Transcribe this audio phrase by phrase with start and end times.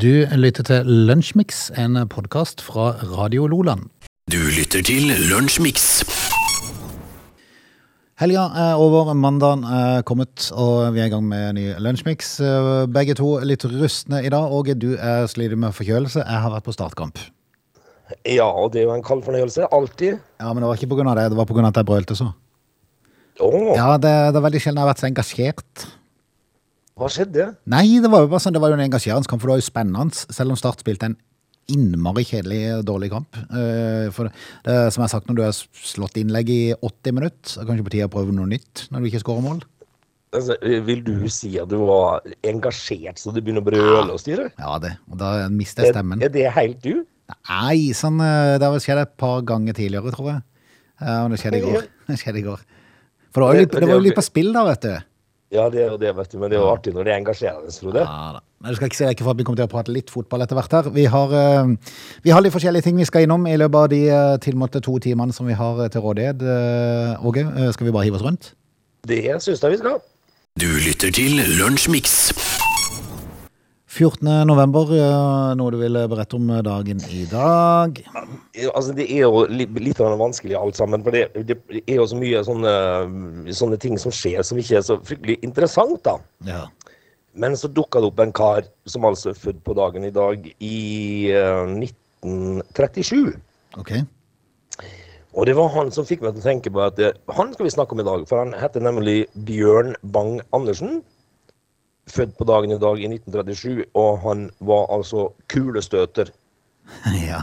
[0.00, 3.90] Du lytter til Lunsjmix, en podkast fra Radio Loland.
[4.32, 6.00] Du lytter til Lunsjmix.
[8.22, 12.32] Helga er over, mandagen er kommet, og vi er i gang med en ny Lunsjmix.
[12.96, 14.48] Begge to litt rustne i dag.
[14.48, 16.24] Åge, du er sliter med forkjølelse.
[16.24, 17.20] Jeg har vært på startkamp.
[18.24, 19.68] Ja, og det er jo en kald fornøyelse.
[19.68, 20.16] Alltid.
[20.40, 21.14] Ja, Men det var ikke pga.
[21.20, 21.68] det, det var pga.
[21.68, 22.32] at jeg brølte så.
[23.40, 23.76] Oh.
[23.76, 25.90] Ja, det, det er veldig sjelden jeg har vært så engasjert.
[27.00, 27.48] Hva skjedde?
[27.72, 29.62] Nei, det var jo bare sånn, det var jo en engasjerende kamp, for det var
[29.62, 31.16] jo spennende, selv om Start spilte en
[31.70, 33.36] innmari kjedelig dårlig kamp.
[33.54, 37.52] Eh, For det, som jeg har sagt, når du har slått innlegg i 80 minutter,
[37.54, 39.60] er det kanskje på tide å prøve noe nytt når du ikke skårer mål.
[40.34, 40.54] Altså,
[40.86, 44.48] vil du si at du var engasjert så du begynner å brøle og styre?
[44.58, 44.92] Ja, det.
[45.10, 46.22] Og da mister jeg stemmen.
[46.22, 47.04] er det helt du?
[47.48, 50.42] Nei, sånn, eh, det har skjedd et par ganger tidligere, tror jeg.
[51.00, 51.86] Og det skjedde i går.
[52.10, 52.60] Det skjedde i går.
[53.30, 54.94] For det var jo litt, det var jo litt på spill da, vet du.
[55.50, 56.38] Ja, det er jo det, vet du.
[56.38, 58.04] Men det er jo artig når det er engasjerende, Frode.
[58.06, 58.44] Ja da.
[58.60, 60.44] Men du skal ikke se vekk fra at vi kommer til å prate litt fotball
[60.44, 60.90] etter hvert her.
[60.92, 61.94] Vi har, eh,
[62.26, 64.98] vi har litt forskjellige ting vi skal innom i løpet av de eh, tilmålte to
[65.00, 66.44] timene som vi har eh, til rådighet.
[67.24, 68.52] Åge, skal vi bare hive oss rundt?
[69.08, 70.00] Det syns jeg vi skal.
[70.60, 72.34] Du lytter til Lunsjmix.
[73.90, 74.46] 14.
[74.46, 77.96] november, eh, noe du vil berette om dagen i dag?
[78.70, 81.02] Altså, det er jo litt, litt vanskelig alt sammen.
[81.02, 82.74] For det, det er jo så mye sånne,
[83.50, 86.20] sånne ting som skjer som ikke er så fryktelig interessant, da.
[86.46, 86.62] Ja.
[87.34, 90.46] Men så dukka det opp en kar som altså er født på dagen i dag
[90.46, 90.78] i
[91.34, 91.74] eh,
[92.22, 93.34] 1937.
[93.78, 93.92] Ok.
[95.38, 97.68] Og det var han som fikk meg til å tenke på at eh, han skal
[97.68, 98.26] vi snakke om i dag.
[98.30, 101.02] For han heter nemlig Bjørn Bang Andersen.
[102.10, 106.32] Født på dagen i dag i 1937, og han var altså kulestøter.
[107.28, 107.42] ja.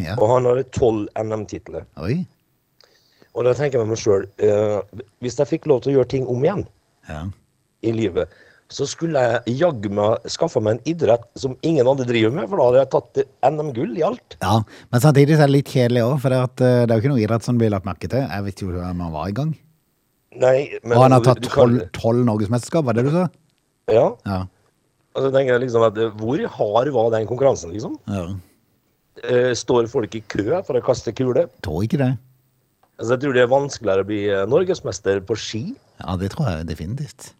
[0.00, 0.16] ja.
[0.16, 1.84] Og han hadde tolv NM-titler.
[2.02, 2.24] Oi.
[3.36, 6.08] Og da tenker jeg med meg sjøl eh, Hvis jeg fikk lov til å gjøre
[6.14, 6.62] ting om igjen
[7.10, 7.26] Ja.
[7.84, 8.32] i livet,
[8.72, 12.58] så skulle jeg jaggu meg skaffa meg en idrett som ingen andre driver med, for
[12.58, 14.38] da hadde jeg tatt NM-gull i alt.
[14.40, 14.56] ja.
[14.90, 17.12] Men samtidig er det litt kjedelig òg, for det, at, eh, det er jo ikke
[17.12, 18.24] noe idrett som blir lagt merke til.
[18.24, 19.52] Jeg vet jo ikke om han var i gang.
[20.36, 21.46] Nei, men Og han har tatt
[21.94, 23.28] tolv norgesmesterskap, var det du sa?
[23.92, 24.10] Ja.
[24.26, 24.42] Ja.
[25.16, 27.96] Og så tenker jeg liksom at eh, Hvor hard var den konkurransen, liksom?
[28.10, 28.28] ja.
[29.24, 31.46] Eh, står folk i kø for å kaste kule?
[31.64, 32.10] Tror ikke det.
[33.00, 35.62] Altså, jeg tror det er vanskeligere å bli eh, norgesmester på ski.
[36.02, 37.30] Ja, det tror jeg definitivt.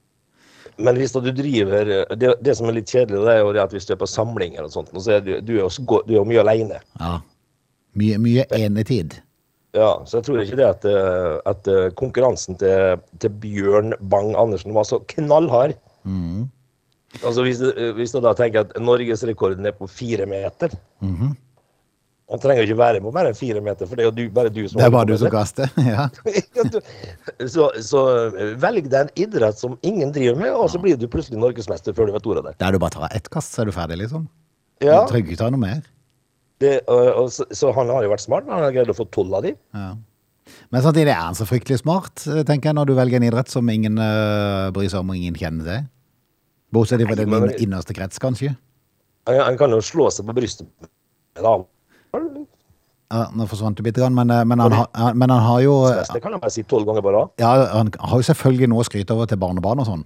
[0.81, 3.63] Men hvis da du driver det, det som er litt kjedelig, det er jo det
[3.63, 6.15] at hvis du er på samlinger og sånt, så er du, du, er jo, du
[6.15, 6.81] er jo mye alene.
[7.01, 7.13] Ja.
[7.97, 9.19] Mye, mye enetid.
[9.77, 10.85] Ja, så jeg tror ikke det at,
[11.49, 11.71] at
[12.01, 15.77] konkurransen til, til Bjørn Bang Andersen var så knallhard.
[17.23, 17.63] Altså hvis,
[17.97, 20.75] hvis du da tenker at norgesrekorden er på fire meter
[22.27, 24.51] Han trenger ikke være på mer enn fire meter, for det er jo du, bare
[24.51, 25.71] du som Det er bare du som kaster.
[25.95, 26.09] ja.
[27.55, 28.03] så, så
[28.59, 32.11] velg deg en idrett som ingen driver med, og så blir du plutselig norgesmester før
[32.11, 32.57] du vet ordet av det.
[32.65, 34.27] Der du bare tar ett kast, så er du ferdig, liksom.
[34.83, 35.87] Ja, Du trenger ikke ta noe mer.
[36.61, 38.51] det, og, og, så, så han har jo vært smart.
[38.51, 39.55] Han har greid å få tolv av de.
[39.77, 39.93] Ja.
[40.75, 43.71] Men samtidig er han så fryktelig smart, tenker jeg, når du velger en idrett som
[43.71, 45.87] ingen uh, bryr seg om og ingen kjenner til.
[46.73, 48.57] Bortsett fra den men- innerste krets, kanskje.
[49.27, 50.67] Han, han kan jo slå seg på brystet.
[51.35, 51.57] Da.
[53.13, 55.75] Ja, nå forsvant du bitte grann, men, eh, men, han, han- men han har jo
[56.13, 57.31] Det kan han bare si tolv ganger på rad.
[57.39, 60.05] Ja, han har jo selvfølgelig noe å skryte over til barnebarn og sånn.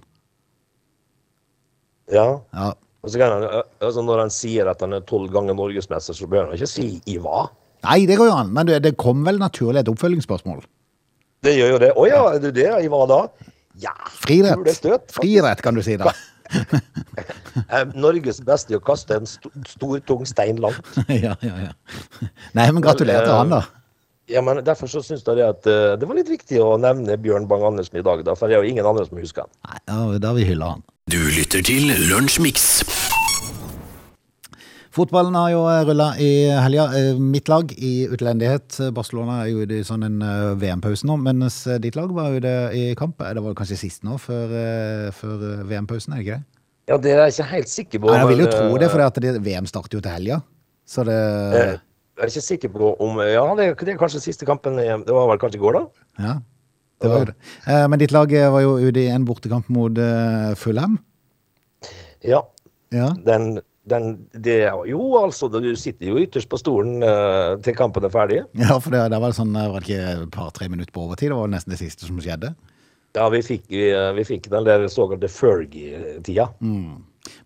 [2.11, 2.41] Ja.
[2.53, 2.73] Ja.
[3.01, 6.27] Og så kan han, altså Når han sier at han er tolv ganger norgesmester, så
[6.29, 7.47] bør han ikke si i hva.
[7.83, 10.61] Nei, det går jo an, men det kom vel naturlig et oppfølgingsspørsmål.
[11.41, 11.91] Det gjør jo det.
[11.97, 12.67] Å ja, er du det?
[12.85, 13.21] I hva da?
[13.81, 15.09] Ja, Friidrett.
[15.15, 16.11] Friidrett, kan du si da.
[17.51, 20.87] Eh, Norges beste i å kaste en st stor, tung stein langt.
[21.25, 22.29] ja, ja, ja.
[22.55, 23.59] Nei, men gratulerer til han, da.
[24.31, 27.19] Ja, men Derfor så syns jeg det at eh, det var litt viktig å nevne
[27.19, 29.51] Bjørn Bang-Andersen i dag, da, for det er jo ingen andre som husker han.
[29.67, 29.81] Nei,
[30.23, 30.85] da vil vi hylle han.
[31.11, 32.69] Du lytter til Lunsjmix.
[34.91, 36.89] Fotballen har jo rulla i helga.
[36.99, 41.61] Eh, Mitt lag i utlendighet, Barcelona, er jo i sånn en eh, VM-pause nå, mens
[41.71, 43.21] eh, ditt lag var det i kamp.
[43.23, 46.59] Eh, Det var kanskje sist nå, før, eh, før eh, VM-pausen, er det ikke det?
[46.91, 48.11] Ja, det er jeg ikke helt sikker på.
[48.11, 50.41] Nei, jeg vil jo men, tro eh, det, for VM starter jo til helga.
[50.91, 51.71] Så det eh,
[52.19, 55.13] Jeg er ikke sikker på om Ja, det, er- det er kanskje siste kampen Det
[55.15, 55.83] var vel kanskje i går, da?
[56.19, 56.33] Ja,
[57.01, 57.35] det var jo det.
[57.63, 60.99] Eh, Men ditt lag eh, var jo ute i en bortekamp mot eh, Fulham.
[62.27, 62.43] Ja.
[62.91, 63.13] Ja.
[63.23, 68.13] Den, den Det jo altså Du sitter jo ytterst på stolen uh, til kampen er
[68.13, 68.41] ferdig.
[68.57, 71.31] Ja, for det, det var sånn, det var ikke et par-tre minutter på overtid?
[71.31, 72.53] Det var nesten det siste som skjedde.
[73.17, 76.45] Ja, vi fikk, vi, vi fikk den der såkalte Fergie-tida.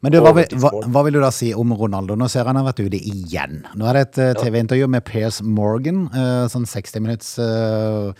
[0.04, 2.16] Men du, hva, hva, hva vil du da si om Ronaldo?
[2.20, 3.64] Nå ser han har vært ute igjen.
[3.76, 8.14] Nå er det et uh, TV-intervju med Piers Morgan, uh, sånn 60 minutts uh,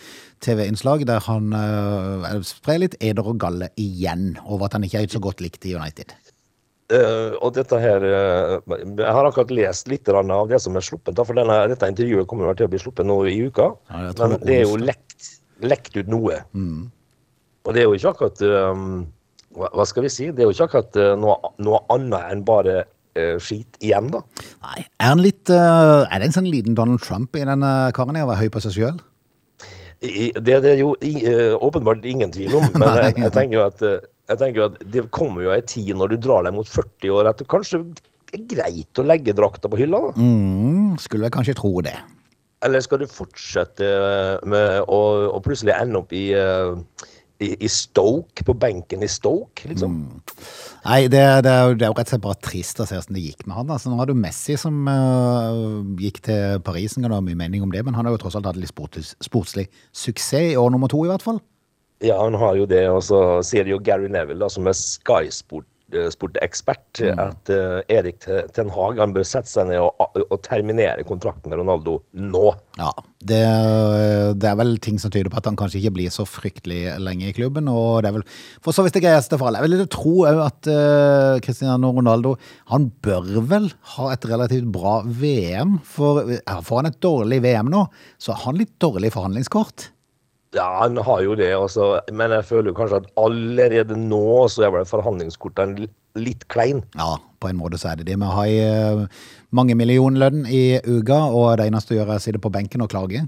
[0.46, 5.12] TV-innslag, der han eh, sprer litt eder og galle igjen over at han ikke er
[5.12, 6.14] så godt likt i United.
[6.94, 11.18] Eh, og dette her uh, Jeg har akkurat lest litt av det som er sluppet.
[11.18, 13.72] For denne, dette intervjuet kommer til å bli sluppet nå i uka.
[13.90, 15.32] Ja, men det er jo lekt,
[15.66, 16.44] lekt ut noe.
[16.54, 16.86] Mm.
[17.66, 19.00] Og det er jo ikke akkurat um,
[19.58, 20.30] hva, hva skal vi si?
[20.30, 22.84] Det er jo ikke akkurat uh, noe, noe annet enn bare
[23.40, 24.20] skit igjen, da.
[24.60, 28.26] Nei, er han litt Er det en sånn liten Donald Trump i denne karen her,
[28.26, 28.98] å være høy på seg sjøl?
[30.04, 31.22] Det, det er jo i,
[31.56, 33.86] åpenbart ingen tvil om, men jeg, jeg tenker jo at
[34.26, 37.30] jeg tenker at det kommer jo ei tid når du drar deg mot 40 år
[37.30, 37.84] at det kanskje
[38.34, 40.02] er greit å legge drakta på hylla.
[40.10, 40.14] da.
[40.18, 41.96] Mm, skulle jeg kanskje tro det.
[42.66, 43.90] Eller skal du fortsette
[44.50, 45.02] med å,
[45.36, 47.06] å plutselig ende opp i, eh,
[47.46, 50.00] i, i Stoke, på benken i Stoke, liksom?
[50.88, 52.98] Nei, det, det, er jo, det er jo rett og slett bare trist å se
[52.98, 53.74] hvordan det gikk med han.
[53.76, 57.74] Altså, nå har du Messi som uh, gikk til Paris, kan ha mye mening om
[57.76, 60.90] det, men han har jo tross alt hatt litt sportslig, sportslig suksess i år nummer
[60.90, 61.44] to, i hvert fall.
[62.04, 65.32] Ja, han har jo det, og så sier jo Gary Neville, da, som er Sky
[65.32, 67.20] Sport mm.
[67.22, 71.60] at uh, Erik Ten Hag han bør sette seg ned og, og terminere kontrakten med
[71.62, 72.54] Ronaldo nå.
[72.80, 72.90] Ja,
[73.22, 73.42] det,
[74.42, 77.30] det er vel ting som tyder på at han kanskje ikke blir så fryktelig lenge
[77.30, 78.28] i klubben, og det er vel
[78.66, 79.62] for så vidt det greieste for alle.
[79.62, 82.36] Jeg vil tro at uh, Cristiano Ronaldo
[82.74, 87.86] han bør vel ha et relativt bra VM, for får han et dårlig VM nå,
[88.18, 89.92] så har han litt dårlig forhandlingskort.
[90.56, 94.68] Ja, han har jo det, også, men jeg føler jo kanskje at allerede nå så
[94.68, 96.80] er vel forhandlingskortene litt klein.
[96.96, 99.24] Ja, på en måte så er det det med å ha i eh,
[99.56, 102.92] mange millionlønn i uka, og det eneste å gjøre er å sitte på benken og
[102.94, 103.26] klage.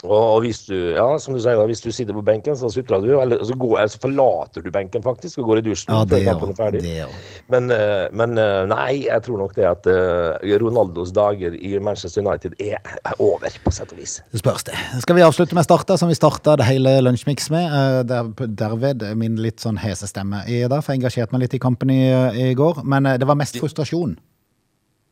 [0.00, 3.10] Og, hvis du ja, som du sier, hvis du sitter på benken, så sutrer du,
[3.20, 6.14] eller så, går, eller så forlater du benken faktisk og går i dusjen Ja, før
[6.14, 6.80] det kampen er ferdig.
[6.86, 7.18] det er
[7.52, 12.24] Men, eh, men eh, nei, jeg tror nok det at eh, Ronaldos dager i Manchester
[12.24, 12.80] United er
[13.18, 14.20] over, på sett og vis.
[14.32, 14.78] Det spørs det.
[15.04, 18.08] Skal vi avslutte med starta, som vi starta det hele Lunsjmix med?
[18.08, 21.62] Der, derved min litt sånn hese stemme i dag, for jeg engasjerte meg litt i
[21.62, 22.02] kampen i,
[22.48, 22.80] i går.
[22.88, 24.16] Men det var mest frustrasjon.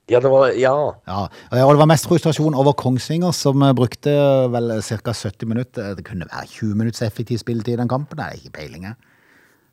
[0.08, 0.75] Ja, det var Ja.
[1.06, 4.14] Ja, og det var mest frustrasjon over Kongsvinger, som eh, brukte
[4.52, 5.12] vel ca.
[5.12, 5.94] 70 minutter.
[5.94, 8.88] Det kunne være 20 minutts effektiv spilletid i den kampen, det er ikke peiling.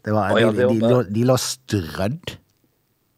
[0.05, 2.35] Det var, de, de, lå, de lå strødd.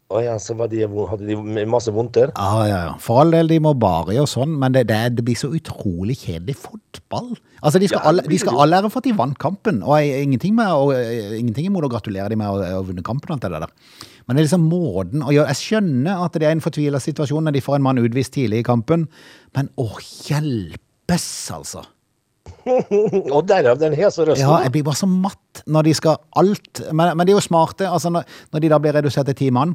[0.08, 2.30] Å ja, så var de, hadde de masse vondt der?
[2.32, 2.92] Ja, ja, ja.
[3.04, 6.16] For all del, de må bare gjøre sånn, men det, det, det blir så utrolig
[6.22, 7.34] kjedelig fotball.
[7.60, 9.98] Altså, De skal, Ja, det de skal det ære for at de vant kampen, og
[10.00, 10.94] jeg, ingenting, med, og,
[11.36, 13.34] ingenting imot å gratulere dem med å ha vunnet kampen.
[13.34, 14.08] og alt det der.
[14.24, 17.44] Men det er liksom måten å gjøre Jeg skjønner at det er en fortvila situasjon
[17.44, 19.10] når de får en mann utvist tidlig i kampen,
[19.56, 21.84] men å hjelpes, altså.
[23.34, 24.40] Og derav den hese røsten.
[24.44, 27.44] Ja, jeg blir bare så matt når de skal alt Men, men de er jo
[27.44, 27.88] smarte.
[27.88, 29.74] altså Når, når de da blir redusert til ti mann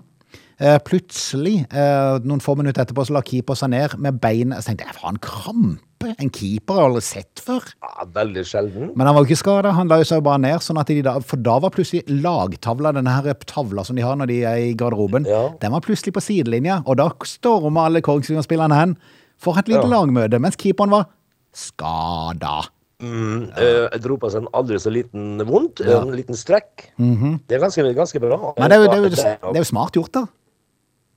[0.59, 4.85] Plutselig, eh, noen få minutter etterpå, så la keeper seg ned med bein Så tenkte
[4.85, 6.13] jeg, faen, krampe?
[6.19, 7.63] En keeper har jeg aldri sett før.
[7.81, 8.89] Ja, veldig sjelden.
[8.95, 10.59] Men han var jo ikke skada, han la jo seg jo bare ned.
[10.59, 14.15] Sånn at de da, for da var plutselig lagtavla, denne her tavla som de har
[14.19, 15.49] når de er i garderoben, Ja.
[15.61, 16.81] den var plutselig på sidelinja.
[16.85, 18.97] Og da storma alle Kongsvinger-spillerne hen
[19.37, 19.95] for et lite Ja.
[19.95, 21.07] lagmøte, mens keeperen var
[21.55, 22.67] skada.
[23.03, 23.89] Mm, ja.
[23.91, 26.91] jeg dro på seg en aldri så liten vondt, en liten strekk.
[26.97, 28.53] Det er ganske, ganske bra.
[28.57, 30.25] Men det er, jo, det, er jo, det er jo smart gjort, da.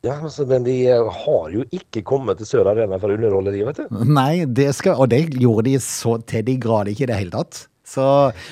[0.06, 3.54] Ja, altså, men de eh, har jo ikke kommet til Sør Arena for å underholde
[3.54, 4.02] de, vet du.
[4.06, 7.34] Nei, det skal, og det gjorde de så til de grader ikke i det hele
[7.34, 7.66] tatt.
[7.86, 8.02] Så,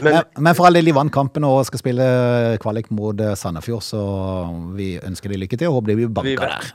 [0.04, 2.04] men, Men- for all del, de vant kampen og skal spille
[2.62, 4.02] kvalik mot eh, Sandefjord, så
[4.78, 6.72] vi ønsker de lykke til og håper de blir banka der.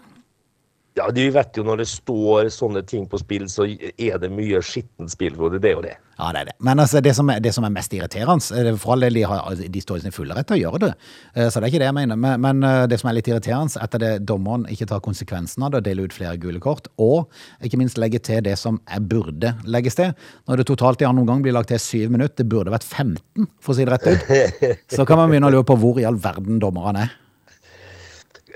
[1.00, 4.60] Ja, du vet jo når det står sånne ting på spill, så er det mye
[4.66, 5.62] skittent spill, Frode.
[5.64, 5.96] Det jo det.
[6.20, 6.56] Ja, det er det.
[6.60, 9.24] Men altså, det, som er, det som er mest irriterende eh, For all del, de,
[9.24, 10.90] har, altså, de står i sin fulle rett til å gjøre det,
[11.36, 12.20] Eh, så det er ikke det jeg mener.
[12.20, 15.72] Men, men eh, det som er litt irriterende, etter det dommeren ikke tar konsekvensen av
[15.72, 17.30] det og deler ut flere gule kort, og
[17.64, 18.82] ikke minst legger til det som
[19.12, 20.12] burde legges til.
[20.50, 23.48] Når det totalt i annen omgang blir lagt til syv minutter, det burde vært 15,
[23.62, 24.28] for å si det rett ut,
[24.98, 27.18] så kan man begynne å lure på hvor i all verden dommerne er.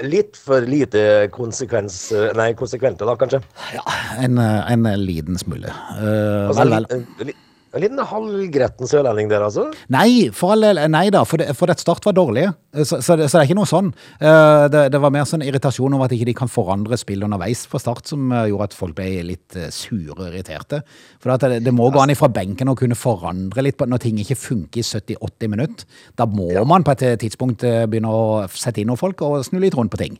[0.01, 2.07] Litt for lite konsekvens...
[2.37, 3.43] Nei, konsekvente, da, kanskje.
[3.75, 3.83] Ja,
[4.23, 5.69] en, eh, en liten smule.
[5.99, 6.87] Uh, Altså, vel,
[7.21, 7.33] vel.
[7.73, 9.63] En, en, li- en liten halvgretten sørlending der, altså.
[9.93, 12.51] Nei, for all del, nei da, for, det, for det Start var dårlige.
[12.73, 13.89] Så, så, det, så det er ikke noe sånn.
[14.21, 17.65] Eh, Det, det var mer sånn irritasjon over at ikke de kan forandre spill underveis
[17.69, 20.83] på Start, som eh, gjorde at folk ble litt eh, sure og irriterte.
[21.21, 24.21] For det, det må gå an ifra benken å kunne forandre litt på, når ting
[24.21, 25.89] ikke funker i 70-80 minutter.
[26.19, 29.59] Da må man på et tidspunkt eh, begynne å sette inn noen folk og snu
[29.63, 30.19] litt rundt på ting.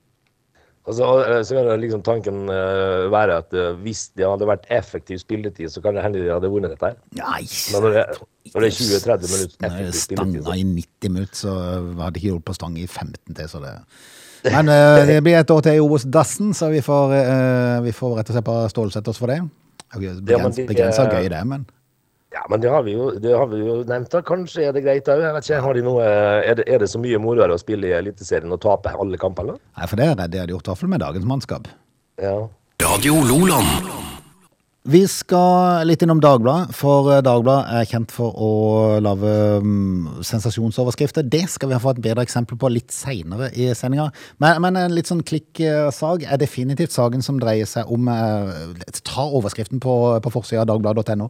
[0.83, 4.47] Og så, eh, så kan det liksom tanken eh, være at eh, hvis det hadde
[4.49, 6.89] vært effektiv spilletid, så kan det hende de hadde vunnet dette.
[6.91, 6.97] her.
[7.21, 8.03] Nei, Men når det,
[8.51, 11.53] når det er 20-30 minutter effektiv spilletid, stanga i 90 minutter, så
[12.01, 13.73] hadde ikke hjulpet på stang i 15 til, så det
[14.51, 14.73] Men
[15.07, 17.15] det blir et år til i Obos-dassen, så vi får,
[17.85, 19.39] vi får rett og slett bare stålsette oss for det.
[19.39, 21.63] Ja, Begrensa begrenset gøy, det, men
[22.33, 24.09] Ja, men det har vi jo, det har vi jo nevnt.
[24.09, 24.23] da.
[24.25, 25.21] Kanskje er det greit òg.
[25.21, 29.19] Har er, det, er det så mye moroere å spille i Eliteserien og tape alle
[29.21, 29.59] kampene?
[29.77, 31.69] Nei, for det er det de hadde gjort, i hvert fall med dagens mannskap.
[32.21, 32.39] Ja.
[32.81, 34.01] Radio Loland.
[34.83, 38.49] Vi skal litt innom Dagbladet, for Dagbladet er kjent for å
[38.99, 39.29] lage
[39.63, 41.23] mm, sensasjonsoverskrifter.
[41.23, 44.09] Det skal vi ha fått et bedre eksempel på litt seinere i sendinga.
[44.43, 49.23] Men, men en litt sånn klikksag er definitivt saken som dreier seg om eh, Ta
[49.29, 51.29] overskriften på, på forsida av dagbladet.no.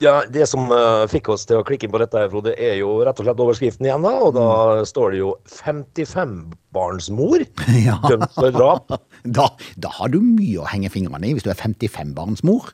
[0.00, 2.76] Ja, Det som uh, fikk oss til å klikke inn på dette, her, Frode, er
[2.78, 4.04] jo rett og slett overskriften igjen.
[4.06, 7.44] da, og Da står det jo 55-barnsmor
[7.88, 7.96] Ja.
[8.08, 8.92] dømt for drap.
[9.38, 12.70] Da, da har du mye å henge fingrene i hvis du er 55-barnsmor.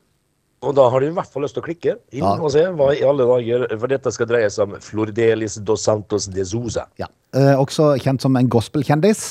[0.65, 2.35] Og da har du i hvert fall lyst til å klikke inn Ja.
[2.41, 6.29] og se hva i alle dager For dette skal dreie seg om Flordelis dos Santos
[6.33, 6.87] de Sousa.
[7.01, 7.09] Ja.
[7.37, 9.25] Eh, også kjent som en gospelkjendis.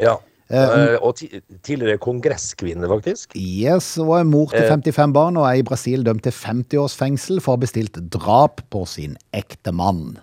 [0.00, 0.16] Ja.
[0.50, 1.14] Eh, Eh, og
[1.62, 3.36] tidligere kongresskvinne, faktisk.
[3.38, 6.96] Yes, og er mor til 55 barn og er i Brasil dømt til 50 års
[6.98, 10.18] fengsel for å ha bestilt drap på sin ektemann.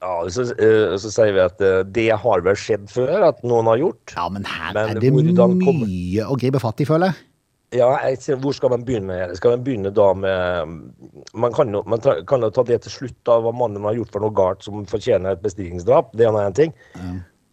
[0.00, 3.68] Ja, så, uh, så sier vi at uh, det har vel skjedd før, at noen
[3.68, 4.14] har gjort.
[4.16, 7.26] Ja, men her Men er det mye å gripe fatt i, føler jeg.
[7.78, 9.14] Ja, jeg ser, Hvor skal man begynne?
[9.14, 9.34] her?
[9.38, 10.72] Skal man begynne da med
[11.38, 14.16] Man kan jo, man kan jo ta det til slutt, da, hva mannen har gjort
[14.16, 16.10] for noe galt som fortjener et bestillingsdrap.
[16.18, 16.74] Det er én ting.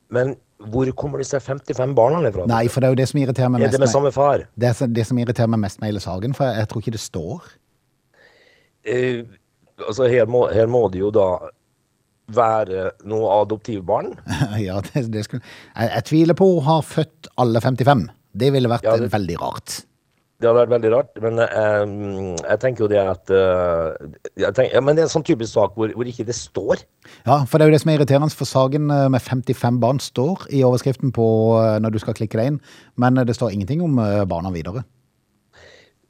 [0.10, 2.46] Men hvor kommer disse 55 barna fra?
[2.50, 3.70] Nei, for det er jo det som irriterer meg mest.
[3.70, 4.48] er det med samme far?
[4.58, 7.04] Det er det som irriterer meg mest med hele saken, for jeg, tror ikke det
[7.04, 7.52] står.
[8.88, 9.22] Eh,
[9.86, 11.28] altså, her må, her må det jo da
[12.34, 14.16] være noe adoptivbarn.
[14.68, 15.44] ja, det, det skulle...
[15.76, 18.08] jeg, jeg tviler på å ha født alle 55.
[18.38, 19.82] Det ville vært Ja, det- veldig rart.
[20.38, 21.94] Det hadde vært veldig rart, men eh,
[22.44, 25.74] jeg tenker jo det at jeg tenker, ja, Men det er en sånn typisk sak
[25.74, 26.84] hvor, hvor ikke det står.
[27.26, 30.04] Ja, for det er jo det som er irriterende, for saken eh, med 55 barn
[30.04, 31.26] står i overskriften på
[31.82, 32.62] når du skal klikke deg inn,
[33.02, 33.98] men det står ingenting om
[34.30, 34.86] barna videre.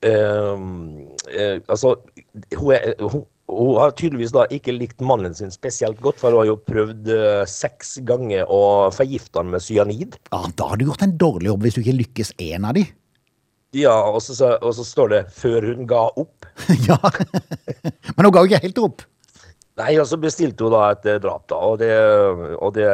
[0.05, 0.57] Eh,
[1.33, 1.95] eh, altså,
[2.53, 6.43] hun, er, hun, hun har tydeligvis da ikke likt mannen sin spesielt godt, for hun
[6.43, 8.61] har jo prøvd eh, seks ganger å
[8.93, 10.19] forgifte han med cyanid.
[10.29, 12.85] Ja, da har du gjort en dårlig jobb hvis du ikke lykkes en av de.
[13.75, 16.47] Ja, og så, og så står det 'før hun ga opp'.
[16.87, 16.97] ja,
[18.15, 19.01] men hun ga jo ikke helt opp.
[19.77, 21.91] Nei, og så bestilte hun da et eh, drap, da, og det,
[22.57, 22.87] og det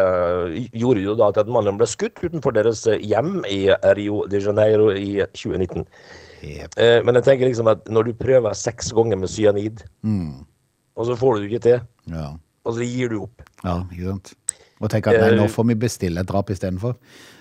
[0.75, 4.89] gjorde jo da at mannen ble skutt utenfor deres eh, hjem i Rio de Janeiro
[4.91, 5.85] i 2019.
[6.43, 6.75] Yep.
[6.75, 11.15] Eh, men jeg tenker liksom at når du prøver seks ganger med cyanid, og så
[11.15, 11.79] får du det ikke til,
[12.11, 12.33] Ja,
[12.65, 13.47] og så gir du opp.
[13.63, 14.33] ja ikke sant.
[14.83, 16.97] Og tenker at nei, nå Eh, får vi bestille et drap istedenfor.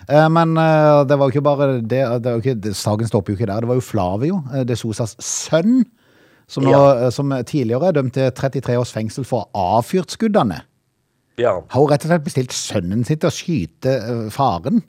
[0.09, 3.33] Eh, men eh, det var jo ikke bare det, det var ikke, det- Saken stopper
[3.33, 3.61] jo ikke der.
[3.61, 5.85] Det var jo Flavio, det de Sosas sønn,
[6.49, 7.07] som, nå, Ja.
[7.07, 10.63] eh, som tidligere er dømt til 33 års fengsel for avfyrt skuddene.
[11.39, 11.61] Ja.
[11.71, 14.83] Har hun rett og slett bestilt sønnen sin til å skyte eh, faren?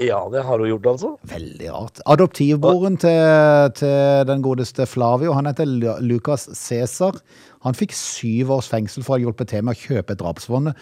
[0.00, 1.10] Ja, det har hun gjort, altså.
[1.30, 2.00] Veldig rart.
[2.10, 7.20] Adoptivbroren til, til den godeste Flavio, han heter Lu- Lucas Cæsar.
[7.62, 10.78] Han fikk syv års fengsel for å ha hjulpet til med å kjøpe drapsvåpenet.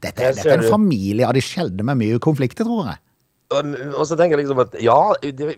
[0.00, 3.02] Dette, dette er en familie av de sjeldne med mye konflikter, tror jeg.
[3.52, 5.56] Og så tenker jeg liksom at ja, det,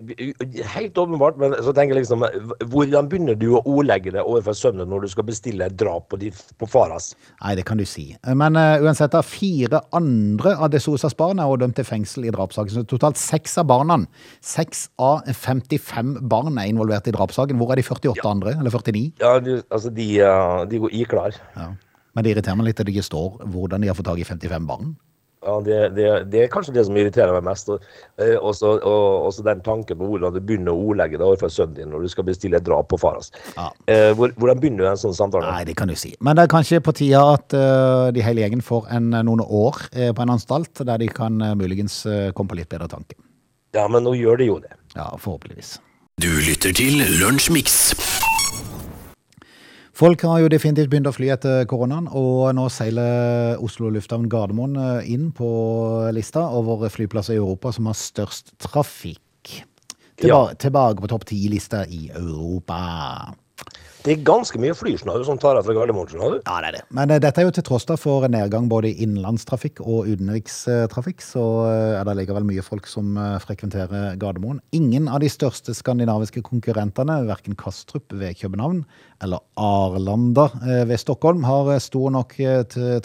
[0.74, 2.24] helt åpenbart, men så tenker jeg liksom
[2.72, 6.18] Hvordan begynner du å ordlegge det overfor sønnen når du skal bestille et drap på,
[6.20, 7.12] de, på faras?
[7.42, 8.06] Nei, det kan du si.
[8.26, 12.28] Men uh, uansett, da, fire andre av De Sosas barn er også dømt til fengsel
[12.28, 12.74] i drapssaken.
[12.74, 14.00] Så totalt seks av barna,
[14.44, 17.60] seks av 55 barn er involvert i drapssaken.
[17.60, 18.56] Hvor er de 48 andre?
[18.58, 19.06] Eller 49?
[19.22, 21.40] Ja, du, altså, de, uh, de går iklar.
[21.56, 21.72] Ja.
[22.14, 24.26] Men det irriterer meg litt at det ikke står hvordan de har fått tak i
[24.28, 24.94] 55 barn.
[25.44, 27.68] Ja, det, det, det er kanskje det som irriterer meg mest.
[27.68, 27.82] Og
[28.22, 31.76] eh, også, og, også den tanken på hvordan du begynner å ordlegge deg overfor sønnen
[31.76, 33.28] din når du skal bestille et drap på far hans.
[33.58, 33.68] Ja.
[33.92, 35.52] Eh, hvor, hvordan begynner du en sånn samtale?
[35.52, 36.14] Nei, det kan du si.
[36.24, 39.84] Men det er kanskje på tida at uh, de hele gjengen får en, noen år
[39.92, 42.02] uh, på en anstalt, der de kan uh, muligens
[42.34, 43.18] komme på litt bedre tanke.
[43.76, 44.72] Ja, men nå gjør de jo det.
[44.94, 45.76] Ja, forhåpentligvis.
[46.22, 48.13] Du lytter til Lunsjmix.
[49.94, 54.74] Folk har jo definitivt begynt å fly etter koronaen, og nå seiler Oslo lufthavn Gardermoen
[54.74, 55.50] eh, inn på
[56.16, 59.20] lista over flyplasser i Europa som har størst trafikk.
[60.18, 62.80] Tilba Tilbake på topp ti-lista i Europa.
[64.04, 66.08] Det er ganske mye flysnarr som tar deg fra Gardermoen.
[66.10, 66.40] skjønner du?
[66.44, 66.80] Ja, det er det.
[66.92, 71.24] Men eh, dette er jo til tross da for nedgang både i innenlandstrafikk og utenrikstrafikk,
[71.24, 74.60] så eh, er det likevel mye folk som eh, frekventerer Gardermoen.
[74.76, 78.84] Ingen av de største skandinaviske konkurrentene, hverken Kastrup ved København
[79.24, 80.50] eller Arlanda
[80.84, 82.36] ved Stockholm, har stor nok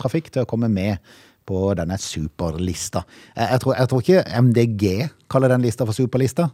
[0.02, 1.00] trafikk til å komme med
[1.48, 3.06] på denne superlista.
[3.40, 4.86] Jeg tror, jeg tror ikke MDG
[5.32, 6.52] kaller den lista for superlista.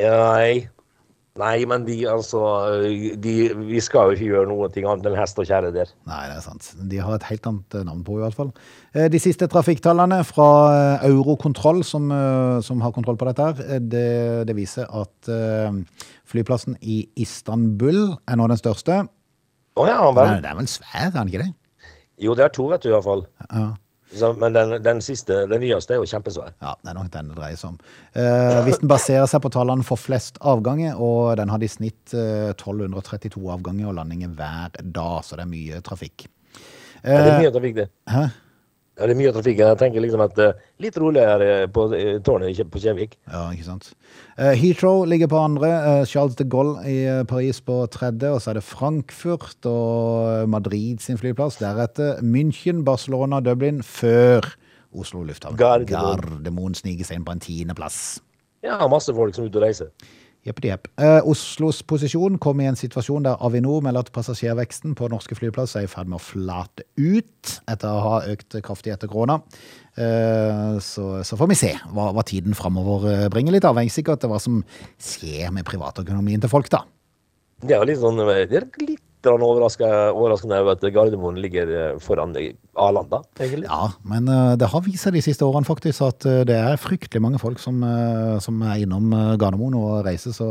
[0.00, 0.70] Nei.
[1.40, 2.40] Nei, men de, altså
[3.22, 3.34] de,
[3.70, 5.90] Vi skal jo ikke gjøre noe annet enn hest og kjerre der.
[6.10, 6.70] Nei, det er sant.
[6.90, 8.50] De har et helt annet eh, navn på, i hvert fall.
[8.94, 10.48] Eh, De siste trafikktallene fra
[11.00, 12.10] eh, Eurokontroll, som,
[12.66, 14.06] som har kontroll på dette, her, det,
[14.50, 15.30] det viser at
[16.30, 19.00] flyplassen i Istanbul er nå den største.
[19.80, 20.26] Å ja, Den vel.
[20.26, 21.52] er, den er vel svær, er den ikke det?
[22.20, 23.24] Jo, det er to, vet du, iallfall.
[23.48, 23.70] Ja.
[24.10, 26.50] Så, men den, den siste, den nyeste, er jo kjempesvær.
[26.62, 27.78] Ja, det er nok den det dreier seg om.
[28.18, 32.14] Eh, hvis den baserer seg på tallene for flest avganger, og den hadde i snitt
[32.18, 36.26] eh, 1232 avganger og landinger hver dag, så det er mye trafikk.
[37.04, 37.88] Ja, det er Eh, mye trafikk, det.
[38.10, 38.24] hæ?
[39.00, 39.62] Ja, det er mye trafikk.
[39.62, 43.16] Jeg tenker liksom at uh, litt roligere på uh, tårnet på Kjevik.
[43.24, 43.86] Ja, ikke sant.
[44.36, 48.42] Uh, Heathrow ligger på andre, eh, Charles de Gaulle i eh, Paris på tredje, og
[48.44, 51.56] så er det Frankfurt og Madrid sin flyplass.
[51.60, 54.44] Deretter München, Barcelona, Dublin, før
[54.92, 55.56] Oslo lufthavn.
[55.56, 56.20] Gardermoen.
[56.20, 58.20] Gardermoen sniker seg inn på en tiendeplass.
[58.64, 59.92] Ja, masse folk som er ute og reiser.
[60.46, 60.88] Jepp-jepp.
[60.96, 65.82] Eh, Oslos posisjon kom i en situasjon der Avinor melder at passasjerveksten på norske flyplasser
[65.82, 69.40] er i ferd med å flate ut etter å ha økt kraftig etter korona.
[70.00, 73.58] Eh, så, så får vi se hva, hva tiden framover eh, bringer.
[73.58, 74.62] Litt avhengig sikkert av hva som
[74.96, 76.86] skjer med privatøkonomien til folk, da.
[77.60, 83.68] Det er litt sånn litt overraskende over at Gardermoen ligger foran foran Arlanda, egentlig.
[83.68, 86.80] Ja, men eh, det har vist seg de siste årene faktisk at eh, det er
[86.80, 90.48] fryktelig mange folk som, eh, som er innom eh, Gardermoen og reiser, så,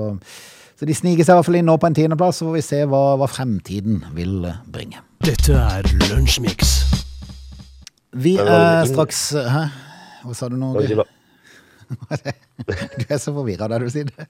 [0.77, 2.65] så de sniker seg i hvert fall inn nå på en tiendeplass, så får vi
[2.65, 5.01] se hva, hva fremtiden vil eh, bringe.
[5.25, 6.77] Dette er Lunsjmix.
[8.19, 9.67] Vi er straks Hæ?
[10.25, 10.73] Hva sa du nå?
[11.89, 14.27] Du er så forvirra der du sitter.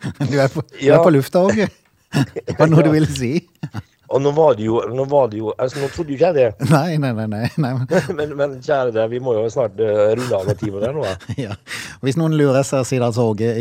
[0.00, 1.66] Du er på, du er på lufta, Åge.
[2.56, 3.36] Hva nå du ville si?
[4.10, 6.38] Og nå var det jo Nå var det jo altså Nå trodde jo ikke jeg
[6.38, 6.70] det.
[6.74, 7.26] Nei, nei, nei.
[7.30, 8.00] nei, nei.
[8.18, 11.04] Men, men kjære deg, vi må jo snart uh, runde av med timen her nå.
[11.38, 11.54] Ja.
[12.02, 13.52] Hvis noen lurer, så sitter altså Åge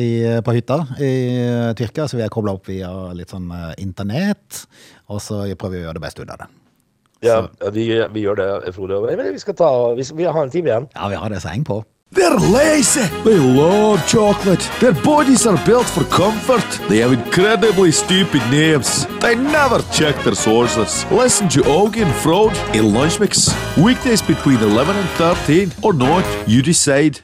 [0.45, 4.63] på hytta i uh, Tyrkia, så vi er kobla opp via litt sånn uh, internett,
[5.11, 6.49] og så prøver vi å gjøre det beste ut av det.
[7.25, 7.37] Ja,
[7.75, 8.99] vi, vi gjør det, Frode.
[9.11, 10.89] Men vi skal ta Vi, vi har en time igjen.
[10.95, 11.81] Ja, vi har det så heng på.
[12.11, 13.05] They're lazy.
[13.23, 14.67] They love chocolate.
[14.79, 16.65] Their bodies are built for comfort.
[16.89, 19.05] They have incredibly stupid names.
[19.21, 21.05] They never check their sources.
[21.11, 23.53] Listen to Augie and Frode in Lunch Mix.
[23.77, 27.19] Weekdays between 11 and 13 or not, you decide.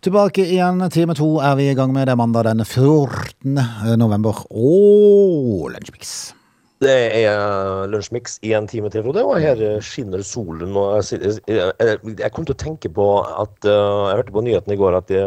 [0.00, 2.06] Tilbake igjen, time to er vi i gang med.
[2.08, 3.60] Det er mandag den 14.
[4.00, 4.46] november.
[4.50, 6.32] Og Lunsjmix.
[6.80, 10.72] Det er Lunsjmix i en time til, Frode, og her eh, skinner solen.
[10.80, 14.96] Og jeg, kom til å tenke på at eh, Jeg hørte på nyhetene i går
[14.96, 15.26] at de,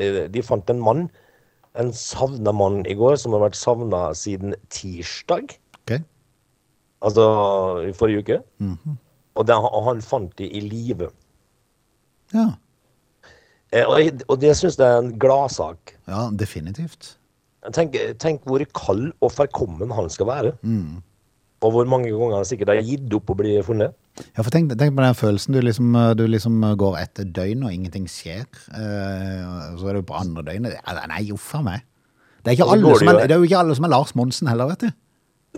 [0.00, 1.04] eh, de fant en mann,
[1.76, 5.52] en savna mann i går, som har vært savna siden tirsdag.
[5.82, 5.98] Ok.
[7.04, 7.26] Altså
[7.84, 8.40] i forrige uke.
[9.34, 11.10] Og, det, og han fant de i live.
[12.32, 12.46] Ja.
[13.74, 15.98] Eh, og, og det syns jeg er en gladsak.
[16.08, 17.18] ja, definitivt.
[17.72, 20.54] Tenk, tenk hvor kald og forkommen han skal være.
[20.62, 20.98] Mm.
[21.64, 23.94] Og hvor mange ganger han sikkert har gitt opp å bli funnet.
[24.36, 27.72] Ja, for tenk, tenk på den følelsen du liksom, du liksom går etter døgn og
[27.72, 28.44] ingenting skjer.
[28.76, 30.76] Eh, og så er du på andre døgnet.
[31.08, 31.86] Nei, uff a meg.
[32.44, 34.50] Det er, alle som er, jo- det er jo ikke alle som er Lars Monsen
[34.52, 34.90] heller, vet du.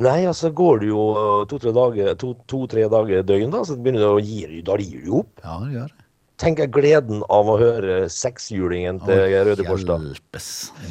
[0.06, 1.02] Nei, altså går det jo
[1.50, 5.08] to-tre dager, to, to, dager døgn, da, så begynner det å gi, da gir du
[5.10, 5.40] jo opp.
[5.42, 6.05] Ja, det gjør det.
[6.36, 9.94] Tenk jeg gleden av å høre sekshjulingen til Røde Kors, da.
[9.96, 10.48] Hjelpes.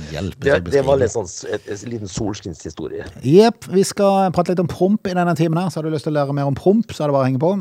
[0.09, 3.05] Hjelpes Det, det var litt sånn et, et liten solskinnshistorie.
[3.21, 5.69] Jepp, vi skal prate litt om promp i denne timen her.
[5.69, 7.29] Så har du lyst til å lære mer om promp, så er det bare å
[7.29, 7.53] henge på.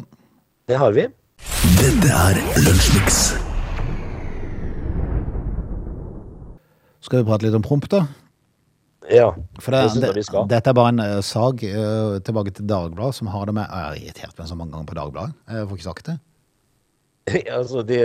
[0.72, 1.06] Det har vi.
[1.76, 3.22] Dette er Lunsjmix.
[7.04, 8.06] Skal vi prate litt om promp, da?
[9.12, 10.46] Ja, For det det, syns jeg vi skal.
[10.48, 13.90] dette er bare en uh, sag uh, tilbake til Dagbladet som har det med Jeg
[13.90, 15.36] har irritert meg så mange ganger på Dagbladet.
[15.52, 16.22] Jeg får ikke sagt det.
[17.56, 17.98] altså, de,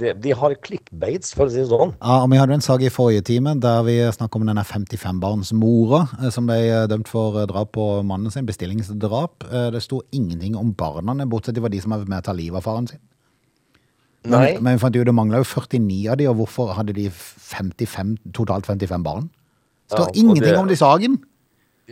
[0.00, 1.90] de, de har clickbaits, for å si det sånn.
[1.98, 6.00] Ja, og Vi hadde en sak i forrige time der vi snakket om denne 55-barnsmora
[6.22, 9.44] eh, som ble eh, dømt for eh, drap på mannen sin, bestillingsdrap.
[9.74, 12.64] Det sto ingenting om barna, bortsett fra de som var med å ta livet av
[12.64, 13.02] faren sin.
[14.22, 14.54] Nei.
[14.54, 18.16] Men, men fant jo det mangla jo 49 av de, og hvorfor hadde de 55,
[18.32, 19.28] totalt 55 barn?
[19.90, 21.20] Det står ja, ingenting det- om det i saken!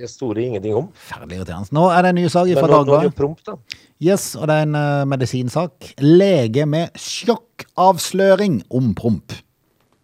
[0.00, 0.86] Det sto det ingenting om.
[0.94, 1.68] Ferdig irriterende.
[1.76, 3.10] Nå er det en ny sak fra Dagbladet.
[3.44, 3.56] da.
[4.00, 5.90] Yes, og det er en uh, medisinsak.
[6.00, 9.34] Lege med sjokkavsløring om promp.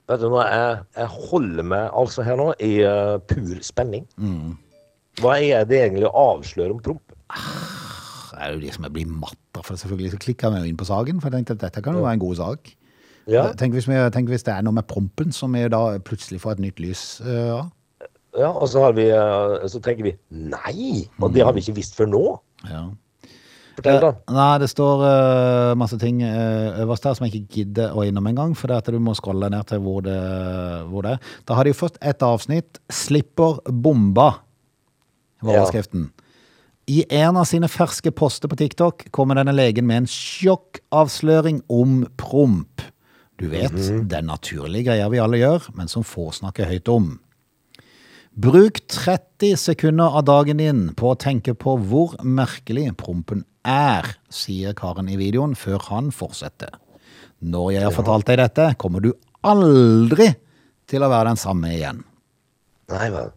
[0.06, 4.04] Vet du, nå, jeg, jeg holder meg altså her nå i uh, pur spenning.
[4.20, 4.52] Mm.
[5.22, 7.16] Hva er det egentlig å avsløre om promp?
[8.37, 10.74] Det er jo det som jeg blir matt av, for selvfølgelig så klikker jeg jo
[10.74, 12.74] inn på saken, for jeg tenkte at dette kan jo være en god sak.
[13.26, 16.38] Ja, Tenk hvis, vi, tenk hvis det er noe med prompen som vi da plutselig
[16.44, 17.72] får et nytt lys av.
[17.72, 17.72] Uh,
[18.37, 21.78] ja og så, har vi, eh, så tenker vi nei, og det har vi ikke
[21.78, 22.22] visst før nå.
[22.68, 22.82] Ja.
[23.77, 24.11] Fortell, da.
[24.15, 28.05] Eh, Nei, det står uh, masse ting uh, øverst her som jeg ikke gidder å
[28.07, 30.17] innom engang, for det at du må scrolle ned til hvor det,
[30.91, 31.33] hvor det er.
[31.49, 34.41] Da har de først et avsnitt 'Slipper bomba',
[35.43, 35.61] var Ja.
[35.61, 36.11] overskriften.
[36.89, 42.07] I en av sine ferske poster på TikTok kommer denne legen med en sjokkavsløring om
[42.17, 42.81] promp.
[43.37, 43.75] Du vet,
[44.09, 47.19] den naturlige greia vi alle gjør, men som få snakker høyt om.
[48.37, 54.74] Bruk 30 sekunder av dagen din på å tenke på hvor merkelig prompen er, sier
[54.79, 56.72] karen i videoen før han fortsetter.
[57.44, 59.11] Når jeg har fortalt deg dette, kommer du
[59.46, 60.31] aldri
[60.88, 62.00] til å være den samme igjen.
[62.92, 63.33] Nei vel.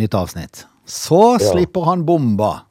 [0.00, 0.64] Nytt avsnitt.
[0.88, 1.52] Så Ja.
[1.52, 2.64] slipper han bomba.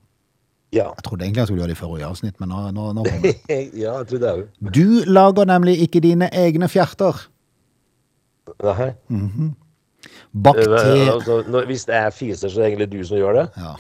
[0.71, 0.89] Ja.
[0.95, 3.21] Jeg trodde egentlig jeg skulle gjøre det i forrige avsnitt, men nå, nå, nå kommer
[3.21, 3.57] det.
[3.83, 4.43] ja, jeg trodde òg.
[4.71, 7.27] Du lager nemlig ikke dine egne fjerter.
[8.63, 8.91] Nei.
[10.31, 11.11] Bakter...
[11.11, 13.45] Altså, hvis det er fiser, så er det egentlig du som gjør det?
[13.59, 13.73] Ja.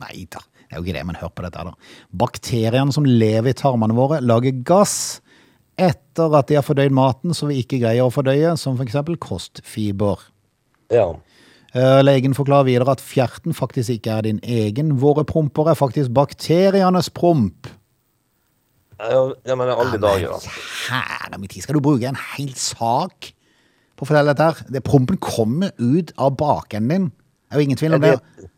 [0.00, 0.40] Nei da,
[0.70, 1.72] det er jo ikke det, men hør på dette da.
[2.14, 5.18] Bakteriene som lever i tarmene våre lager gass
[5.80, 9.18] etter at de har fordøyd maten som vi ikke greier å fordøye, som for eksempel
[9.18, 10.22] kostfiber.
[10.94, 11.08] Ja.
[11.74, 14.94] Eh, Legen forklarer videre at fjerten faktisk ikke er din egen.
[15.02, 17.66] Våre promper er faktisk bakterienes promp.
[19.00, 20.54] Ja, ja, men alle dager, altså.
[20.90, 23.32] Herre min tid, skal du bruke en hel sak
[23.98, 24.64] på å fortelle dette her?
[24.70, 27.10] Det, prompen kommer ut av bakenden din.
[27.10, 28.16] Det er jo ingen tvil om det.
[28.20, 28.50] det,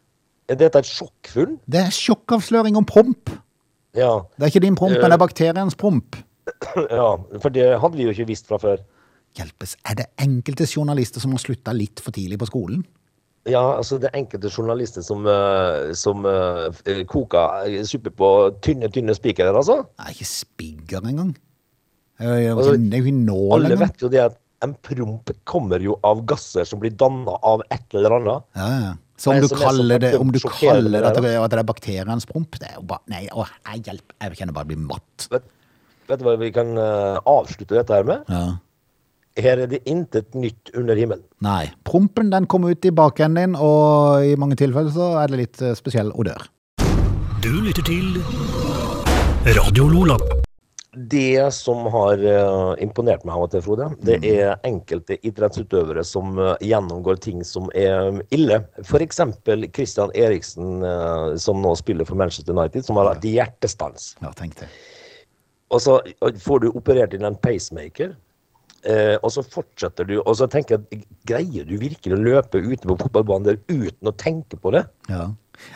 [0.49, 1.59] er dette et sjokkfunn?
[1.71, 3.31] Det er sjokkavsløring om promp.
[3.95, 4.23] Ja.
[4.39, 5.01] Det er ikke din promp, Eh.
[5.03, 6.17] men det er bakteriens promp.
[6.91, 7.11] ja.
[7.43, 8.83] For det hadde vi jo ikke visst fra før.
[9.39, 12.83] Hjelpes, er det enkelte journalister som har slutta litt for tidlig på skolen?
[13.49, 18.29] Ja, altså det er enkelte journalister som, eh, som eh, koker eh, suppe på
[18.63, 19.81] tynne, tynne spikere, altså.
[19.99, 21.33] Er ikke spigger engang.
[22.21, 25.33] Det er jo Altså, ikke, nål ikke nål Alle vet jo det at en promp
[25.49, 28.45] kommer jo av gasser som blir danna av et eller annet.
[28.55, 28.93] Ja, ja.
[29.21, 31.33] Så om du som er så kaller det, om du kaller det det at det,
[31.39, 34.57] at det er bakterienes promp, det er jo bare Nei, å, jeg hjelp, jeg kjenner
[34.57, 35.27] bare jeg blir matt.
[35.33, 35.49] Vet,
[36.11, 38.25] vet du hva vi kan uh, avslutte dette her med?
[38.33, 38.45] Ja.
[39.43, 41.25] Her er det intet nytt under himmelen.
[41.45, 41.71] Nei.
[41.89, 45.65] Prompen den kommer ut i bakenden din, og i mange tilfeller så er det litt
[45.65, 46.45] eh, spesiell odør.
[47.43, 48.21] Du lytter til
[49.57, 50.42] Radio Lola.
[50.97, 56.37] Det som har eh, imponert meg av og til, Frode, det er enkelte idrettsutøvere som
[56.37, 58.59] eh, gjennomgår ting som er ille.
[58.85, 59.23] F.eks.
[59.73, 64.11] Christian Eriksen, eh, som nå spiller for Manchester United, som har hatt hjertestans.
[64.21, 64.69] Ja, tenk det.
[65.73, 65.97] Og så
[66.45, 68.13] får du operert inn en pacemaker.
[69.23, 72.97] Og så fortsetter du, og så tenker jeg, greier du virkelig å løpe ute på
[72.99, 74.83] fotballbanen der uten å tenke på det?
[75.07, 75.29] Ja.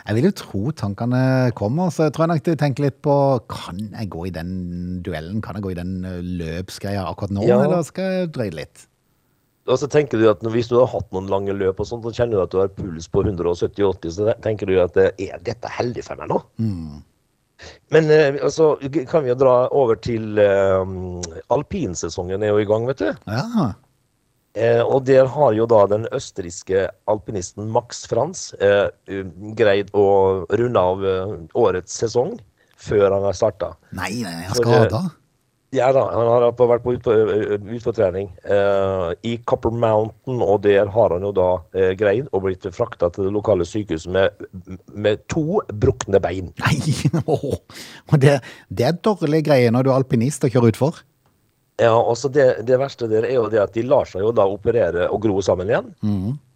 [0.06, 1.22] Jeg vil jo tro tankene
[1.58, 3.14] kommer, så jeg tror nok de tenker litt på
[3.52, 4.52] Kan jeg gå i den
[5.06, 5.40] duellen?
[5.44, 7.60] Kan jeg gå i den eh, løpsgreia akkurat nå, Ja.
[7.64, 8.86] eller skal jeg drøye litt?
[9.66, 12.14] Og så tenker du at hvis du har hatt noen lange løp og sånt, så
[12.14, 15.70] kjenner du at du har puls på 170-80, så tenker du at eh, er dette
[15.70, 16.38] heldig for meg nå?
[17.90, 18.68] Men så altså,
[19.10, 23.10] kan vi jo dra over til um, alpinsesongen er jo i gang, vet du.
[23.26, 23.72] Ja.
[24.56, 29.26] Eh, og der har jo da den østerrikske alpinisten Max Frans eh, eh,
[29.58, 30.06] greid å
[30.48, 32.38] runde av eh, årets sesong
[32.80, 33.74] før han har starta.
[33.96, 35.04] Nei, nei, han ha eh.
[35.74, 41.12] Ja da, han har på- vært på utfortrening eh, i Copper Mountain, og der har
[41.12, 44.46] han jo da eh, greid å blitt frakta til det lokale sykehuset med,
[44.94, 46.52] med to brukne bein.
[46.62, 46.78] Nei.
[48.12, 48.38] Og det,
[48.70, 51.02] det er dårlige greier når du er alpinist og kjører utfor.
[51.76, 54.30] Ja, og så det, det verste der er jo det at de lar seg jo
[54.32, 55.90] da operere og gro sammen igjen.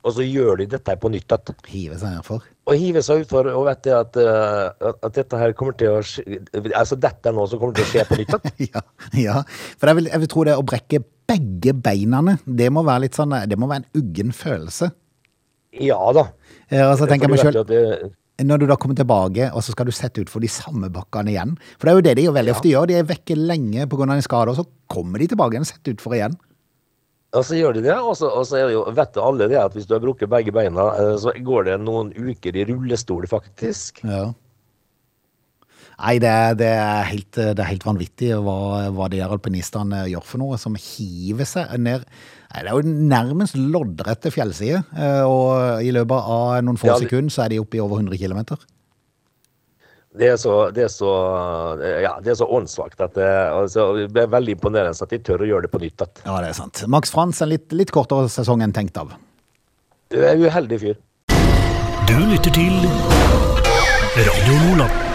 [0.00, 1.28] Og så gjør de dette på nytt.
[1.37, 2.46] At, Hive seg utfor.
[2.70, 5.92] og hive seg utfor og vet det at, eh, at, at dette her kommer til
[5.92, 6.38] å skje
[6.72, 8.48] Altså dette er noe som kommer til å skje på nytt.
[8.70, 8.80] Ja,
[9.20, 9.42] ja.
[9.76, 13.14] For jeg vil, jeg vil tro det å brekke begge beinene, det må være litt
[13.20, 14.88] sånn, det må være en uggen følelse.
[15.85, 16.24] Ja da.
[16.72, 18.11] Ja, Og så tenker jeg meg du
[18.46, 21.33] når du da kommer tilbake, og så skal du sette ut for de samme bakkene
[21.33, 21.57] igjen.
[21.79, 22.90] For det er jo det de jo veldig ofte gjør.
[22.90, 24.07] De er vekke lenge pga.
[24.14, 26.37] en skade, og så kommer de tilbake igjen og setter ut for igjen.
[27.31, 29.87] Og så gjør de det, og så, og så jo, vet alle det at hvis
[29.87, 34.03] du har brukket begge beina, eh, så går det noen uker i rullestol, faktisk.
[34.03, 34.33] Ja.
[36.01, 38.57] Nei, det er, det, er helt, det er helt vanvittig hva,
[38.97, 42.07] hva de her alpinistene gjør for noe, som hiver seg ned
[42.51, 46.97] Nei, Det er jo nærmest loddrette fjellsider, eh, og i løpet av noen få Ja,
[46.99, 48.41] sekunder så er de oppe i over 100 km.
[50.19, 51.11] Det er så, det er så,
[52.03, 55.45] ja, det er så åndssvakt at det, altså, det er veldig imponerende at de tør
[55.45, 56.03] å gjøre det på nytt.
[56.03, 56.83] At Ja, det er sant.
[56.91, 59.15] Max Frans en litt, litt kortere sesong enn tenkt av.
[60.11, 60.99] du er en uheldig fyr.
[62.11, 62.75] Du lytter til
[64.19, 65.10] Radio Lola.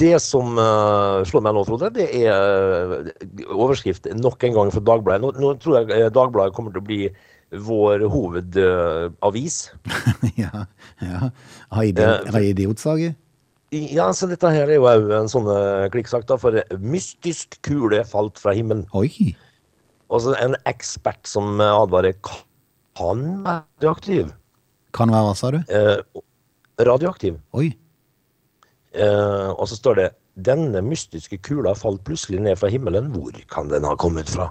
[0.00, 3.10] Det som uh, slår meg nå, Frode, det er eh,
[3.52, 5.20] overskrift nok en gang for Dagbladet.
[5.20, 7.00] Nå, nå tror jeg eh, Dagbladet kommer til å bli
[7.66, 9.58] vår hovedavis.
[10.42, 10.64] ja,
[11.04, 11.30] ja.
[11.74, 13.16] Har idiotsager?
[13.70, 15.46] ja, så dette her er jo òg en sånn
[15.94, 16.38] klikksak, da.
[16.40, 18.86] For mystisk kule falt fra himmelen.
[18.96, 19.34] Oi.
[20.10, 24.32] Og så en ekspert som advarer kan være radioaktiv.
[24.96, 25.60] Kan være hva, sa du?
[25.70, 26.22] Eh,
[26.86, 27.38] radioaktiv.
[27.56, 27.70] Oi.
[28.94, 30.08] Eh, og så står det
[30.40, 33.10] denne mystiske kula falt plutselig ned fra himmelen.
[33.14, 34.50] Hvor kan den ha kommet fra?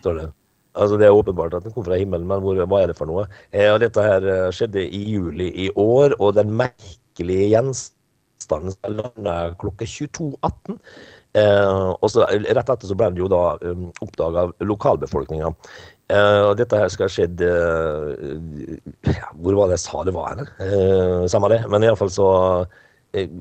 [0.00, 0.28] Står det.
[0.74, 3.10] Altså Det er åpenbart at den kom fra himmelen, men hvor, hva er det for
[3.10, 3.26] noe?
[3.52, 9.58] Uh, og Dette her uh, skjedde i juli i år, og den merkelige gjenstanden landet
[9.60, 10.78] klokka 22.18.
[11.32, 15.48] Eh, og så Rett etter så ble den jo da um, oppdaga av lokalbefolkninga.
[16.12, 20.42] Og dette her skal ha skjedd ja, Hvor var det jeg sa det var?
[20.60, 21.62] Eh, samme det.
[21.72, 22.26] Men iallfall så,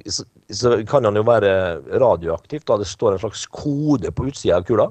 [0.05, 1.51] så Så kan den jo være
[1.99, 2.65] radioaktiv.
[2.67, 4.89] da Det står en slags kode på utsida av kula.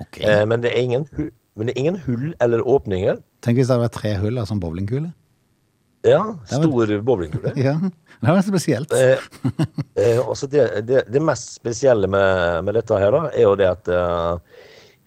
[0.00, 0.24] Okay.
[0.26, 1.06] Eh, men, det ingen,
[1.56, 3.20] men det er ingen hull eller åpninger.
[3.40, 5.12] Tenk hvis det hadde vært tre hull av sånn bowlingkule.
[6.06, 7.52] Ja, Det var- bowlingkule.
[7.66, 7.78] Ja,
[8.20, 8.92] det var spesielt.
[8.92, 9.18] Eh,
[9.96, 13.66] eh, også det, det, det mest spesielle med, med dette her, da, er jo det
[13.70, 14.36] at eh,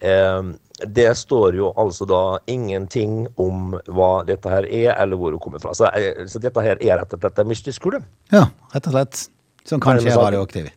[0.00, 0.42] eh,
[0.86, 5.60] det står jo altså da ingenting om hva dette her er, eller hvor det kommer
[5.62, 5.74] fra.
[5.76, 8.00] Så, eh, så dette her er rett og slett en mystisk kule.
[8.32, 9.26] Ja, rett og slett.
[9.68, 10.70] Som kanskje er radioaktiv.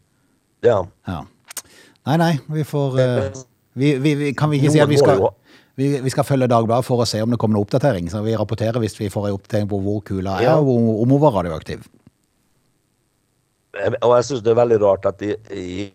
[0.64, 0.82] Ja.
[1.08, 1.22] Ja.
[2.04, 3.44] Nei, nei, vi får uh,
[3.80, 5.22] vi, vi, vi, Kan vi ikke si at vi skal
[5.80, 8.10] vi, vi skal følge Dagbladet for å se om det kommer noen oppdatering.
[8.12, 10.58] Så vi rapporterer hvis vi får en oppdatering på hvor kula er, Ja.
[10.60, 11.88] og om hun var radioaktiv.
[13.74, 15.88] Eh, Og jeg syns det er veldig rart at i, i,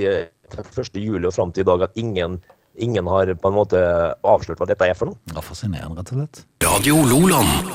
[0.00, 0.96] i 1.
[0.96, 2.38] juli og fram til i dag at ingen,
[2.78, 3.82] ingen har på en måte
[4.26, 5.34] avslørt hva dette er for noe.
[5.34, 6.42] Ja, fascinerende, rett og slett.
[6.66, 7.70] Radio Loland.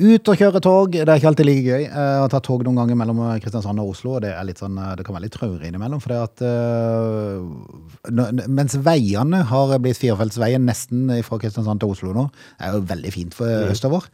[0.00, 1.82] Ut og kjøre tog, det er ikke alltid like gøy.
[1.84, 4.78] Jeg har tatt tog noen ganger mellom Kristiansand og Oslo, og det, er litt sånn,
[4.96, 6.00] det kan være litt traurig innimellom.
[6.00, 12.30] For det at øh, Mens veiene har blitt firefeltsveier nesten fra Kristiansand til Oslo nå,
[12.56, 14.08] det er jo veldig fint for østover,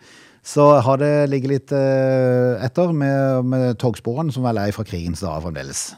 [0.46, 5.46] så har det ligget litt etter med, med togsporene, som vel er fra krigens dager
[5.46, 5.88] fremdeles.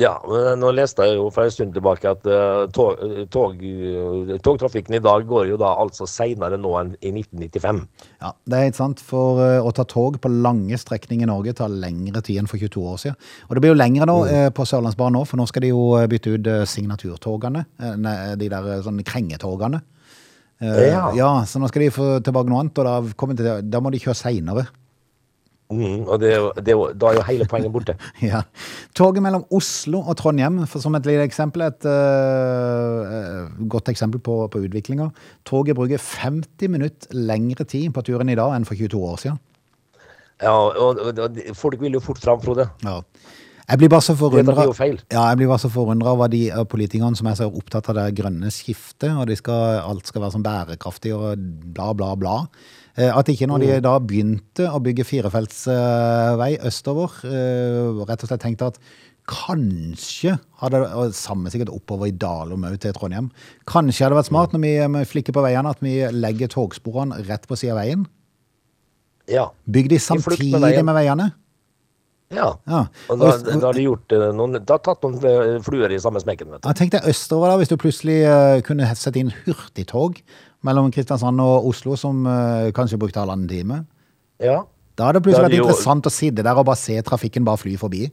[0.00, 4.38] Ja, men nå leste jeg jo for en stund tilbake at eh, tog, tog, eh,
[4.40, 7.82] togtrafikken i dag går jo da altså seinere nå enn i 1995.
[8.22, 9.04] Ja, det er helt sant.
[9.04, 12.86] For å ta tog på lange strekninger i Norge tar lengre tid enn for 22
[12.94, 13.20] år siden.
[13.48, 15.84] Og det blir jo lengre nå eh, på Sørlandsbanen nå, for nå skal de jo
[16.00, 17.66] eh, bytte ut eh, signaturtogene.
[17.84, 19.82] eh, De der eh, sånne krengetogene.
[20.60, 21.06] Eh, Ja.
[21.16, 23.92] ja, så nå skal de få tilbake noe annet, og da, de til, da må
[23.92, 24.66] de kjøre seinere.
[25.70, 26.32] Mm, og det,
[26.66, 27.94] det, da er jo hele poenget borte.
[28.30, 28.42] Ja.
[28.96, 34.40] Toget mellom Oslo og Trondheim, for som et lite eksempel, et øh, godt eksempel på,
[34.50, 35.10] på utviklinga.
[35.46, 39.38] Toget bruker 50 minutter lengre tid på turen i dag enn for 22 år siden.
[40.40, 42.66] Ja, og, og, og Folk vil jo fort fram, Frode.
[42.84, 43.00] Ja.
[43.70, 48.00] Jeg blir bare så forundra ja, over de eh, politikerne som er så opptatt av
[48.00, 51.44] det grønne skiftet, og de skal, alt skal være sånn bærekraftig og
[51.76, 52.36] bla, bla, bla.
[52.98, 53.66] Eh, At ikke når Mm.
[53.66, 58.78] de da begynte å bygge firefeltsvei østover, eh, rett og slett tenkte at
[59.30, 63.30] kanskje hadde og samme sikkert oppover i Dalom òg til Trondheim,
[63.66, 67.20] kanskje hadde det vært smart når vi eh, flikker på veiene at vi legger togsporene
[67.28, 68.06] rett på siden av veien.
[69.30, 69.50] Ja.
[69.70, 70.84] Bygg de samtidig med veien.
[70.84, 71.28] med veiene.
[72.34, 72.56] ja.
[72.66, 72.86] Ja.
[73.10, 75.98] Og da, da har de gjort eh, noen, da har tatt noen eh, fluer i
[76.02, 76.50] samme smekken.
[76.50, 76.68] vet du.
[76.68, 80.18] Jeg tenkte østover da, hvis du plutselig eh, kunne sette inn hurtigtog
[80.66, 83.84] mellom Kristiansand og Oslo, som uh, kanskje brukte halvannen time.
[84.40, 84.62] Ja.
[84.98, 87.56] Da hadde det plutselig vært jo- interessant å sitte der og bare se trafikken bare
[87.62, 88.10] fly forbi.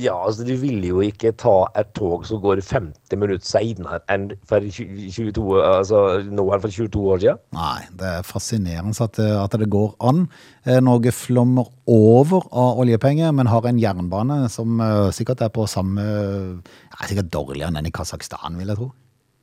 [0.00, 4.30] ja, altså du ville jo ikke ta et tog som går 50 minutter seinere enn
[4.48, 7.40] for 22, altså nå enn for 22 år siden.
[7.52, 10.22] Nei, det er fascinerende at, det- at det går an.
[10.64, 15.66] Eh, Norge flommer over av oljepenger, men har en jernbane som eh, sikkert er på
[15.68, 18.90] samme ja, Sikkert dårligere enn den i Kasakhstan, vil jeg tro.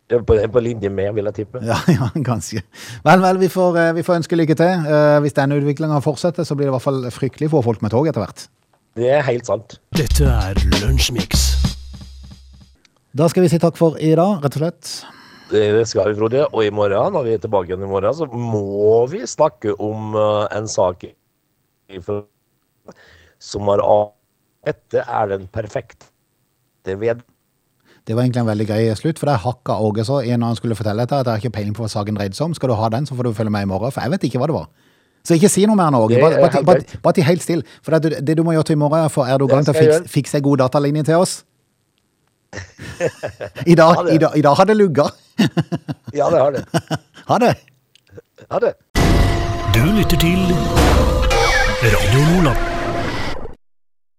[0.07, 1.59] Det er På, på linje med, vil jeg tippe.
[1.67, 2.61] Ja, ja, ganske.
[3.03, 4.85] Vel, vel, vi får, eh, vi får ønske lykke til.
[4.87, 7.91] Eh, Hvis denne utviklinga fortsetter, så blir det i hvert fall fryktelig få folk med
[7.91, 8.47] tog etter hvert.
[8.97, 9.75] Det er helt sant.
[9.93, 11.43] Dette er Lunsjmix.
[13.17, 14.95] Da skal vi si takk for i dag, rett og slett.
[15.51, 16.47] Det det skal vi, Frode.
[16.51, 20.15] Og i morgen, når vi er tilbake igjen i morgen, så må vi snakke om
[20.15, 21.05] eh, en sak
[23.39, 24.13] som har av...
[24.67, 27.21] Dette er den perfekte ved...
[28.07, 30.55] Det var egentlig en veldig grei slutt, for det hakka Åge så i når han
[30.59, 32.53] skulle fortelle dette, at jeg har ikke peiling på hva saken dreide seg om.
[32.55, 34.39] Skal du ha den, så får du følge med i morgen, for jeg vet ikke
[34.39, 34.69] hva det var.
[35.27, 36.21] Så ikke si noe mer nå, Åge.
[36.23, 37.63] Bare, til bare, helt bare, bare ti helt stille.
[37.83, 39.75] For det, du- det du må gjøre til i morgen, er å få Erdogan til
[39.75, 41.43] å fikse, fikse en god datalinje til oss.
[43.67, 45.09] I dag, Ha i dag, i dag har det lugga.
[46.15, 46.63] Ja, det har det.
[47.27, 47.51] Ha det.
[48.51, 48.73] Ha det.
[49.75, 50.47] Du lytter til
[51.83, 52.76] Radio Loland.